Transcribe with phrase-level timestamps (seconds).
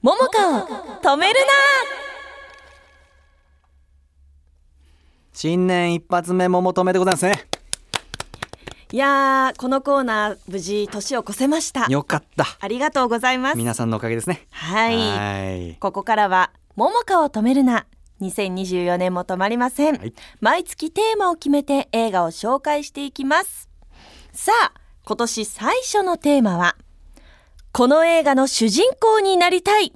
[0.00, 0.60] 桃香を
[1.02, 1.46] 止めるな。
[5.32, 7.48] 新年一発目も求めでございますね。
[8.92, 11.86] いやーこのコーナー無事年を越せました。
[11.86, 12.46] よかった。
[12.60, 13.58] ありがとうございます。
[13.58, 14.46] 皆さんのおかげですね。
[14.50, 14.96] はい。
[14.96, 15.76] はい。
[15.80, 17.86] ここからは桃香を止めるな。
[18.20, 20.12] 2024年も止まりません、はい。
[20.40, 23.68] 毎月テーマを決めて映画を紹介していきます。
[24.32, 24.72] さあ
[25.04, 26.76] 今年最初のテーマは
[27.78, 29.92] この映画の主人公になりたい。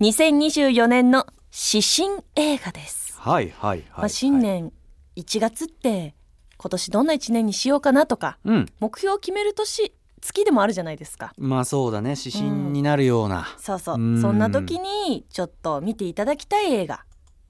[0.00, 4.72] 2024年の指針映画です、はいはいはい、まあ、新年
[5.16, 6.14] 1月って
[6.56, 8.66] 今年どんな1年にしようかなとかうん。
[8.78, 11.32] 目標を決める年月でもあるじゃないですか。
[11.36, 12.14] まあそうだね。
[12.16, 13.96] 指針になるような、そうそう。
[13.96, 14.22] うん。
[14.22, 17.04] そんな時にちょっと見ていただきたい映画。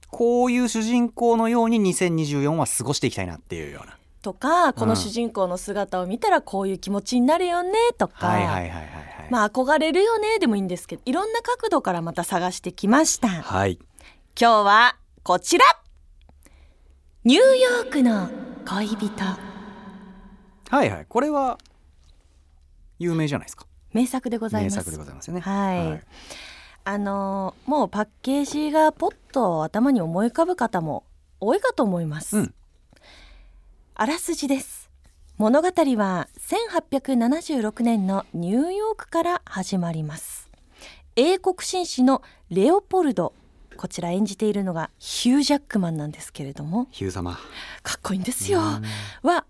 [0.08, 3.98] こういう主人公のように2024は過ごしていきたいなっていうような。
[4.22, 8.95] とかこの主人公の姿を見たらこういう気持ちになるよねとか、はいはいはいはい
[9.26, 10.38] はい、まあ憧れるよね。
[10.38, 13.28] でもいいんですけどいろんな角度からまた探してきました。
[13.28, 13.78] 今はい。
[14.34, 15.64] 日はこちら。
[17.24, 18.28] ニューヨークの
[18.64, 19.24] 恋人。
[20.68, 21.06] はいはい。
[21.08, 21.58] これは
[22.98, 23.66] 有名じゃないですか。
[23.92, 24.76] 名作でございます。
[24.76, 25.40] 名作でございますよね。
[25.40, 26.02] はい。
[26.84, 31.04] あのーもうパッケージがポッと頭に思い浮かぶ方も
[31.40, 32.54] 多いかと思います、うん。
[33.94, 34.88] あらすじです。
[35.36, 40.48] 物語は1876年のニューヨークから始まります。
[41.16, 43.32] 英国紳士のレオポルド。
[43.76, 46.86] こちら演じているのがヒュー・ジャックマンなんですけれども。
[46.92, 47.36] ヒュー様。
[47.82, 48.60] かっこいいんですよ。
[48.60, 49.28] うん。
[49.28, 49.44] は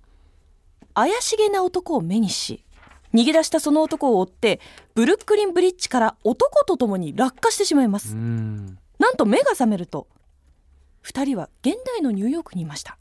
[0.95, 2.65] 怪しげな男を目にし
[3.13, 4.61] 逃げ出したその男を追って
[4.95, 8.79] ブルックリンブリッジから男と共に落下してしまいます、うん。
[8.99, 10.07] なんと目が覚めると
[11.05, 12.97] 2人は現代のニューヨークにいました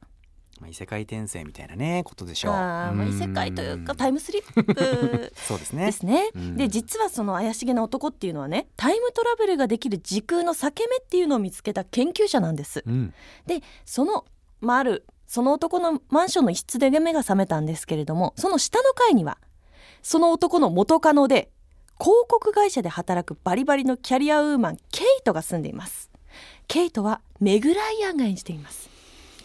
[0.66, 2.54] まあ異世界転生みたいなねことでしょう。
[2.54, 5.86] あーまあ異世界というかタイムスリップ そうですね。
[5.86, 6.58] ですね、うん。
[6.58, 12.84] で実はその怪しげな男っていうのはねタイムトラベルができる時空の裂け目っていうのを見つけた研究者なんです。
[12.86, 13.14] うん。
[13.46, 14.26] でその、
[14.60, 19.38] まあ、あるその男のマンションの一室で目が覚めたんですけれどもその下の階には
[20.02, 21.50] その男の元カノで
[22.00, 26.09] 広告会社で働くバリバリのキャリアウーマンケイトが住んでいます。
[26.68, 28.90] ケイトはメグライアンが演じています。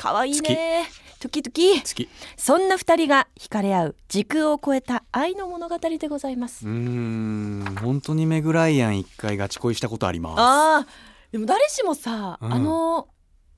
[0.00, 0.86] 可愛いね
[1.20, 2.08] 時々月。
[2.38, 7.76] そんな二人が惹かれ合う時空を超えた愛の物語でございます、うーん。
[7.80, 10.40] 本当にメグライアン一回ガチ恋したことあります。
[10.40, 11.32] あー。
[11.32, 12.52] でも誰しもさ、うん。
[12.52, 13.08] あの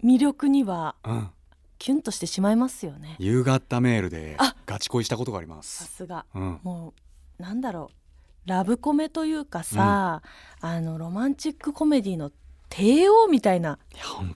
[0.02, 1.30] 魅力にはうん。
[1.78, 3.16] キュンとしてしまいますよね。
[3.18, 4.56] 夕方メールであ。
[4.66, 6.26] ガチ恋したことがありまさすすが。
[6.34, 6.60] うん。
[6.64, 6.94] も
[7.38, 8.48] うなんだろう。
[8.48, 10.20] ラブコメというかさ、
[10.60, 12.32] あのロマンチックコメディの
[12.74, 13.78] 帝王みたいな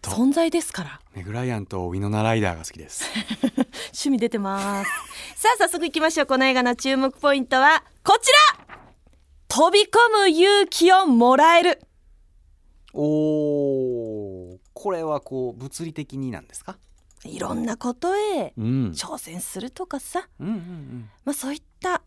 [0.03, 1.01] 存在ですから。
[1.15, 3.05] メグライアンとウィノナライダーが好きです。
[3.97, 4.91] 趣味出てます。
[5.41, 6.27] さあ早速いきましょう。
[6.27, 8.67] この映画の注目ポイントはこちら。
[9.49, 9.89] 飛び込
[10.25, 11.81] む勇気をもらえる。
[12.93, 14.59] おー。
[14.75, 16.77] これはこう物理的になんですか？
[17.25, 18.91] いろんなことへうん。
[18.95, 21.11] 挑戦するとかさ、うんうん。
[21.25, 22.03] まあ、そういった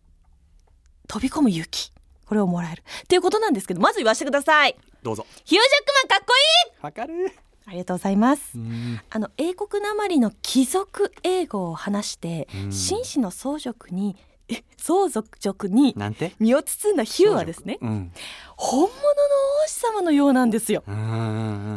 [1.08, 1.92] 飛び込む勇気
[2.30, 2.84] これをもらえる。
[2.84, 4.78] っていうことなんですけどまず言わせてください。
[5.02, 5.26] どうぞ。
[5.46, 6.84] ヒュージャックマンかっこいい。
[6.84, 7.32] わかる。
[7.66, 8.52] ありがとうございます。
[8.56, 9.02] うん。
[9.10, 12.72] あの英国なまりの貴族英語を話して、うん。
[12.72, 14.16] 紳士の相続に
[14.48, 15.96] え相続に
[16.40, 18.12] 身を包んだヒューはですねうん。
[18.58, 18.94] 本物の
[19.66, 20.84] 王子様のようなんですよ。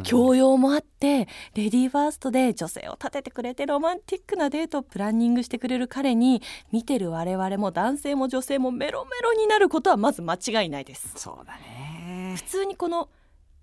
[0.03, 11.13] 教養もあってレディーファーストで女性を立ててくれてロマンティックなデートをプランニングしてくれる彼に見てる我々も男性も女性もメロメロになることはまず間違いないです。
[11.17, 12.35] そうだね。
[12.37, 13.09] 普通にこの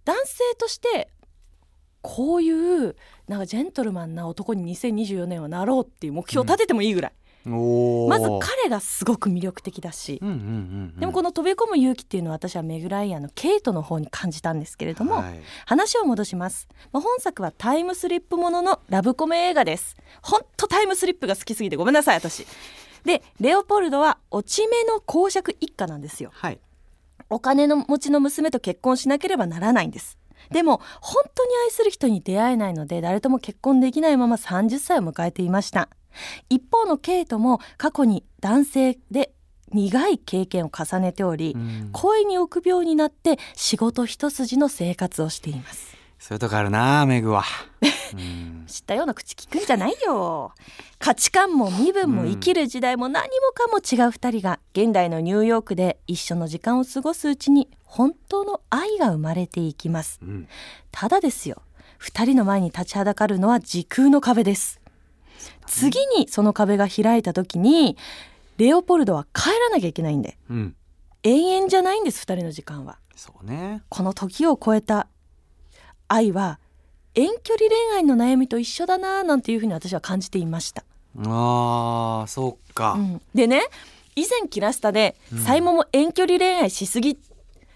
[0.06, 1.10] 男性として
[2.02, 2.96] こういう
[3.28, 7.12] なんかジェントルマンな男に2024年はなろうっていう目標を立ててもいいぐらい、
[7.58, 10.44] まず彼がすごく魅力的だし、うんうんうんう
[10.98, 11.00] ん。
[11.00, 15.42] でもこの飛び込む勇気っていうのは私はメグライアンのケイトの方に感じたんですけれども、はい。
[15.66, 19.96] 話を戻します、まあ、本作はタイムスリップもののラブコメ映画です。
[20.22, 22.46] ほんとタイムスリップが好きすぎてごめんなさい私。
[23.06, 26.32] でレオポルドは落ち目の公爵一家なんですよ。
[26.34, 26.60] はい。
[27.30, 30.20] お金の持ちの娘と結婚しなければならないんです。
[30.52, 35.90] でも本当に愛する人に出会えないので誰とも結婚できないまま30歳を迎えていました
[36.50, 39.34] 一方のケイトも過去に男性で
[39.72, 41.90] 苦い経験を重ねており、うん。
[41.92, 45.98] 恋に臆病になって仕事一筋の生活をしています。
[46.18, 47.44] そういうとこあるなメグは。
[48.14, 48.66] うん。
[48.68, 50.54] 知ったような口聞くんじゃないよ。
[50.98, 60.20] 価値観も身分も生きる時代も何もかも違う二人が現代のニューヨークで一緒の時間を過ごすうちに本当の愛が生まれていきます。
[60.22, 60.48] うん。
[60.92, 61.62] ただですよ。
[62.00, 64.79] 二人の前に立ちはだかるのは時空の壁です
[65.68, 67.98] 次にその壁が開いた時に
[68.58, 70.76] レオポルドは帰らなきゃいけないんでうん。
[71.24, 72.98] 永遠じゃないんです2人の時間は。
[73.16, 73.82] そうね。
[73.90, 75.08] この時を超えた
[76.08, 76.60] 愛は
[77.16, 80.86] 遠距離恋愛の悩みと一緒だななんていうふうに私は感じていました、
[81.18, 83.22] あーそうか、うん。
[83.34, 83.64] でね
[84.16, 85.40] 以前キラスタでうん。
[85.40, 87.18] サイモンも遠距離恋愛しすぎ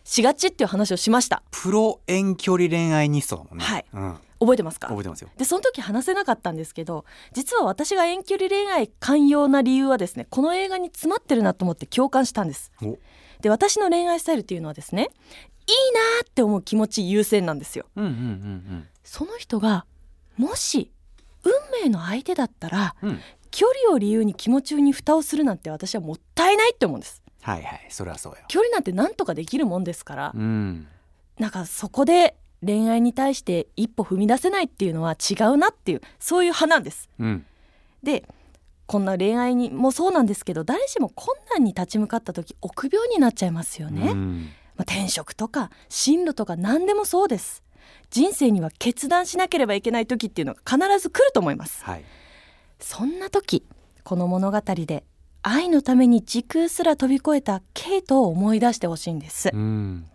[0.03, 1.43] しがちっていう話をしました。
[1.51, 3.63] プロ遠距離恋愛ニストだもんね。
[3.63, 3.85] はい。
[3.93, 4.87] うん、覚えてますか？
[4.87, 5.29] 覚えてますよ。
[5.37, 12.71] でその時話せなかったんですけど実は私が遠距離恋愛寛容な理由はですねこの映画に詰まってるなと思って共感したんです。
[12.81, 12.97] お。
[13.41, 17.85] で私の恋愛スタイルっていうのはですねいいなーって思う気持ち優先なんですよ。
[17.95, 19.85] うんうんうんその人が
[20.37, 20.91] もし
[21.43, 21.51] 運
[21.83, 23.09] 命の相手だったらうん。
[23.09, 23.19] うん
[23.55, 27.21] 距離を理由に気持ちに蓋をするなんて私はもったいないって思うんです。
[27.43, 28.39] はいはいそれはそうよ。
[28.47, 30.87] 距離なんて何とかできるもんですからうん。
[31.37, 37.09] なんかそこで恋愛に対して一歩踏み出せないっていうのは違うなっていうそういう派なんです。
[37.19, 37.45] うん。
[38.01, 38.25] で
[38.85, 44.49] こんな恋愛にもそうなんですけど誰しも困難に立ち向かった時臆病になっちゃいますよね、うん。
[44.75, 47.63] まあ、転職とか進路とか何でもそうです。
[48.09, 51.83] 人生には決断しなければいけない時っていうのが必ず来ると思います。
[51.83, 52.03] はい。
[52.79, 53.65] そんな時
[54.03, 55.05] この物語で
[55.43, 59.51] 愛のために時空すら飛び越えたケイトを思い出してほしいんです。
[59.53, 60.05] うん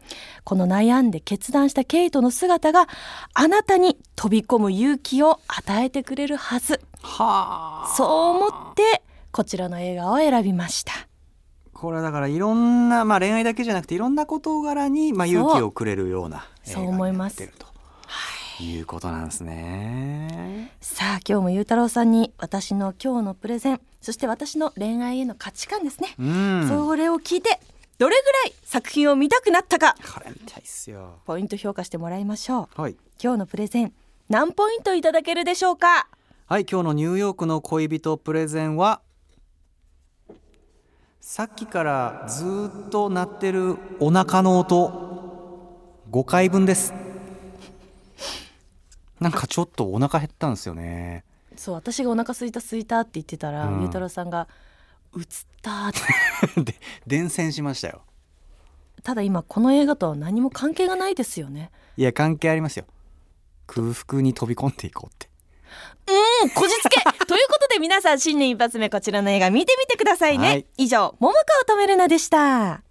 [0.43, 2.89] この悩んで決断したケイトの姿が
[3.35, 6.81] あなたに飛び込む勇気を与えてくれるはず。
[7.03, 7.95] はあ。
[7.95, 10.93] そう思ってこちらの映画を選びました。
[11.75, 17.39] これはだからいろんな、まあ、恋愛だけじゃなくていろんな事柄に、まあ、勇気をくれるような映画そうに思います。
[17.39, 17.59] なってる
[18.59, 20.73] ということなんですね。
[20.81, 27.61] さあ今日もゆうたろうさんに私の今日のプレゼンそして私の恋愛への価値観ですね、うん、それを聞いて
[27.99, 29.97] どれぐらい作品を見たくなったか。
[30.15, 31.19] これみたいっすよ。
[31.25, 32.81] ポイント評価してもらいましょう。
[32.81, 32.97] はい。
[33.23, 33.93] 今日のプレゼン
[34.29, 36.07] 何ポイントいただけるでしょうか？
[36.47, 39.01] はい、今日のニューヨークの恋人プレゼンは
[41.21, 46.95] さっきからずーっと鳴ってるお腹の音5回分です。
[49.21, 51.25] なんかちょっとお腹減ったんですよね
[51.59, 53.81] そう私がお腹すいたすいたって言ってたら、うん。
[53.83, 54.49] ゆうたろうさんが
[55.17, 55.25] 「映っ
[55.61, 56.01] た」って。
[56.63, 56.75] で
[57.07, 58.03] 伝染しましたよ。
[59.03, 61.71] ただ今この映画とは何も関係がないですよね。
[61.97, 62.85] いや関係ありますよ。
[63.67, 65.29] 空腹に飛び込んでいこうって。
[66.43, 67.03] うんこじつけ。
[67.27, 70.67] ということで皆さん新年一発目こちらの映画見てみてくださいね、はい。
[70.77, 72.83] 以上桃川とめるなでした